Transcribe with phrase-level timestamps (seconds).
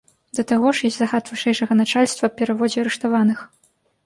[0.37, 3.39] Да таго ж ёсць загад вышэйшага начальства аб пераводзе арыштаваных.